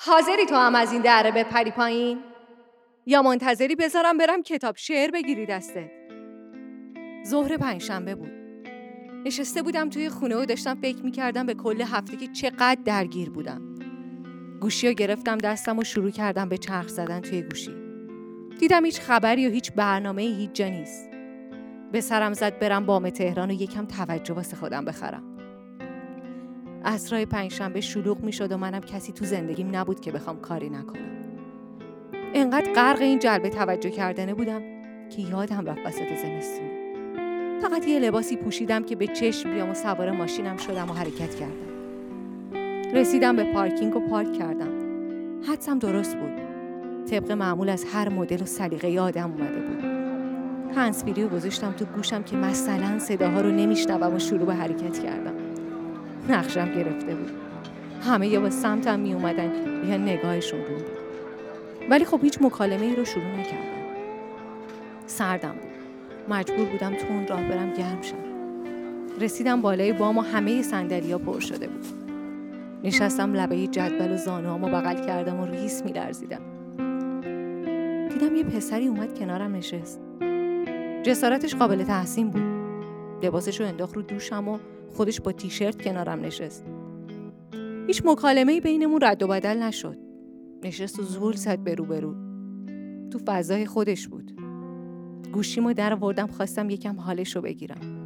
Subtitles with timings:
[0.00, 2.18] حاضری تو هم از این دره بپری پایین؟
[3.06, 5.90] یا منتظری بذارم برم کتاب شعر بگیری دستت؟
[7.26, 8.30] ظهر پنجشنبه بود.
[9.24, 13.74] نشسته بودم توی خونه و داشتم فکر می‌کردم به کل هفته که چقدر درگیر بودم.
[14.60, 17.74] گوشی رو گرفتم دستم و شروع کردم به چرخ زدن توی گوشی.
[18.58, 21.10] دیدم هیچ خبری و هیچ برنامه هیچ جا نیست.
[21.92, 25.27] به سرم زد برم بام تهران و یکم توجه واسه خودم بخرم.
[26.84, 31.18] اسرای پنجشنبه شلوغ می شد و منم کسی تو زندگیم نبود که بخوام کاری نکنم.
[32.34, 34.62] انقدر غرق این جلب توجه کردنه بودم
[35.10, 36.68] که یادم رفت وسط زمستون.
[37.62, 41.68] فقط یه لباسی پوشیدم که به چشم بیام و سوار ماشینم شدم و حرکت کردم.
[42.94, 44.72] رسیدم به پارکینگ و پارک کردم.
[45.48, 46.32] حدسم درست بود.
[47.10, 49.84] طبق معمول از هر مدل و سلیقه آدم اومده بود.
[50.76, 55.34] هنسفیری رو گذاشتم تو گوشم که مثلا صداها رو نمیشنوم و شروع به حرکت کردم.
[56.30, 57.30] نقشم گرفته بود.
[58.02, 59.50] همه یا به سمتم می اومدن
[59.88, 60.84] یا نگاهشون بود.
[61.90, 63.78] ولی خب هیچ مکالمه ای رو شروع نکردم.
[65.06, 66.34] سردم بود.
[66.36, 68.16] مجبور بودم تون راه برم گرم شم.
[69.20, 71.86] رسیدم بالای بام و همه صندلیا پر شده بود.
[72.84, 76.40] نشستم لبه جدول و زانوامو بغل کردم و ریس میلرزیدم.
[78.08, 80.00] دیدم یه پسری اومد کنارم نشست.
[81.02, 82.42] جسارتش قابل تحسین بود.
[83.22, 84.58] لباسش رو انداخت رو دوشم و
[84.90, 86.64] خودش با تیشرت کنارم نشست.
[87.86, 89.98] هیچ مکالمه بینمون رد و بدل نشد.
[90.64, 92.14] نشست و زول زد برو برو.
[93.10, 94.32] تو فضای خودش بود.
[95.32, 97.98] گوشیمو در آوردم خواستم یکم حالش رو بگیرم.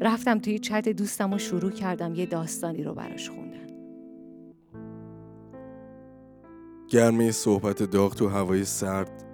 [0.00, 3.66] رفتم توی چت دوستم و شروع کردم یه داستانی رو براش خوندن.
[6.88, 9.24] گرمه صحبت داغ تو هوای سرد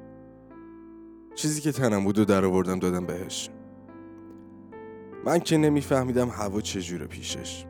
[1.35, 3.51] چیزی که تنم بود و در آوردم دادم بهش
[5.25, 7.65] من که نمیفهمیدم هوا چجوره پیشش.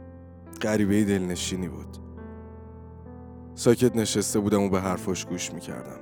[0.63, 1.97] غریبه دلنشینی بود.
[3.55, 6.01] ساکت نشسته بودم و به حرفاش گوش می‌کردم.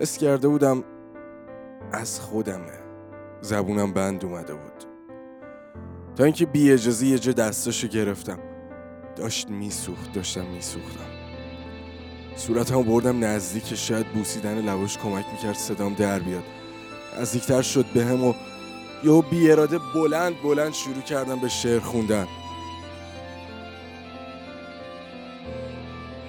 [0.00, 0.84] اس کرده بودم
[1.92, 2.72] از خودمه.
[3.40, 4.84] زبونم بند اومده بود.
[6.16, 8.38] تا اینکه بی اجازه یه جا دستاشو گرفتم.
[9.16, 11.10] داشت میسوخت داشتم میسوختم.
[12.36, 16.44] صورتمو بردم نزدیک شاید بوسیدن لباش کمک می‌کرد صدام در بیاد.
[17.20, 18.34] نزدیکتر شد به هم و
[19.04, 22.26] یهو بی اراده بلند بلند شروع کردم به شعر خوندن.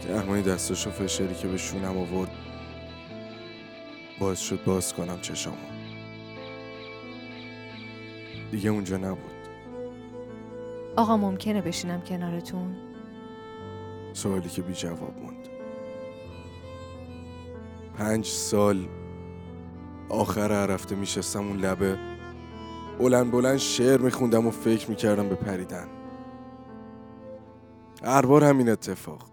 [0.07, 2.31] گرمای دستاشو فشاری که به شونم آورد
[4.19, 5.57] باعث شد باز کنم چشامو.
[8.51, 9.31] دیگه اونجا نبود.
[10.95, 12.75] آقا ممکنه بشینم کنارتون؟
[14.13, 15.47] سوالی که بی جواب موند.
[17.97, 18.87] پنج سال
[20.09, 22.14] آخر هر هفته میشستم اون لبه
[22.99, 25.87] بلند بلند شعر میخوندم و فکر می‌کردم به پریدن.
[28.03, 29.29] هر بار همین اتفاق.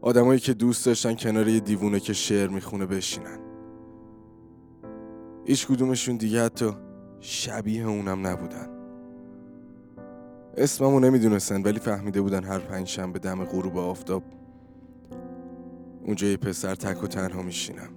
[0.00, 3.38] آدمایی که دوست داشتن کنار یه دیوونه که شعر می‌خونه بشینن.
[5.44, 6.70] هیچ کدومشون دیگه حتی
[7.20, 8.68] شبیه اونم نبودن.
[10.56, 14.22] اسممو نمی‌دونستن ولی فهمیده بودن هر پنج شنبه دم غروب آفتاب
[16.04, 17.88] اونجا یه پسر تک و تنها میشینم.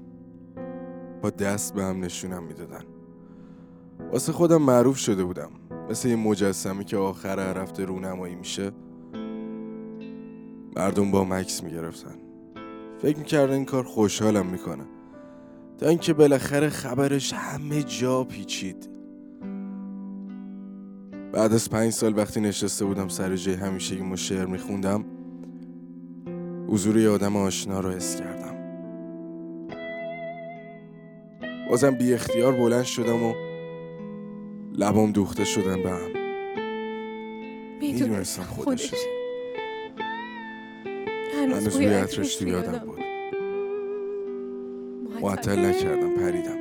[1.22, 2.99] با دست به هم نشونم می‌دادن.
[4.12, 5.50] واسه خودم معروف شده بودم.
[5.90, 8.72] مثل یه مجسمه که آخر هر هفته رونمایی میشه.
[10.76, 12.16] مردم با مکس می‌گرفتن.
[13.02, 14.84] فکر می‌کردن این کار خوشحالم می‌کنه.
[15.78, 18.90] تا اینکه بالاخره خبرش همه جا پیچید.
[21.32, 25.06] بعد از پنج سال وقتی نشسته بودم سر جای همیشه و شعر میخوندم
[26.68, 28.56] حضور یه آدم آشنا رو حس کردم.
[31.70, 33.34] بازم بی اختیار بلند شدم و
[34.80, 36.12] لبام دوخته شدن به هم.
[37.82, 38.98] می‌دونستم خودشه
[41.36, 43.00] هنوز بوی عطرش تو یادم بود.
[45.22, 46.60] معطل نکردم پریدم.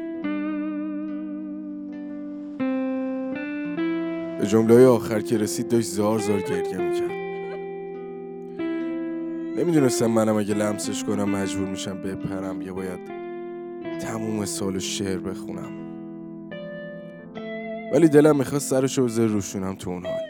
[4.38, 7.10] به جمله آخر که رسید داشت زار زار گریه می‌کرد.
[9.58, 13.00] نمی‌دونستم منم اگه لمسش کنم مجبور میشم بپرم یا باید
[14.00, 15.87] تموم سال شعر بخونم.
[17.92, 20.20] ولی دلم می‌خواست سرشو بذاره روشونم تو اون حال.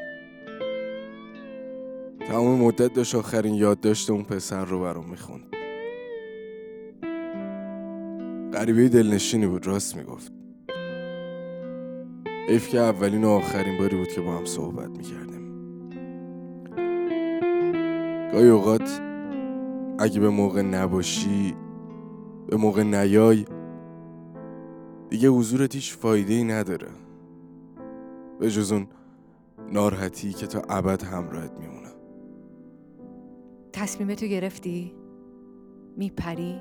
[2.28, 5.42] تمام مدت داشت آخرین یادداشت اون پسر رو برام می‌خوند.
[8.52, 10.32] غریبه دلنشینی بود راست می‌گفت.
[12.48, 15.48] ایف که اولین و آخرین باری بود که با هم صحبت می‌کردیم.
[18.32, 19.00] گاهی اوقات
[19.98, 21.54] اگه به موقع نباشی
[22.46, 23.44] به موقع نیای
[25.10, 26.88] دیگه حضورت هیچ فایده ای نداره.
[28.38, 28.88] به جز اون
[29.72, 31.88] ناراحتی که تا ابد همراهت میمونه
[33.72, 34.94] تصمیمتو گرفتی؟
[35.96, 36.60] میپری؟